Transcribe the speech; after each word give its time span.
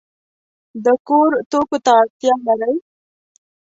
د 0.85 0.87
کور 1.07 1.31
توکو 1.51 1.77
ته 1.85 1.91
اړتیا 2.01 2.33
لرئ؟ 2.47 2.75